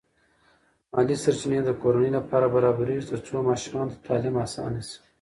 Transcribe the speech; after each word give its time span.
مالی 0.91 1.15
سرچینې 1.23 1.59
د 1.63 1.69
کورنۍ 1.81 2.11
لپاره 2.17 2.51
برابرېږي 2.55 3.03
ترڅو 3.09 3.35
ماشومانو 3.49 3.91
ته 3.93 3.97
تعلیم 4.07 4.35
اسانه 4.45 4.81
شي. 4.87 4.97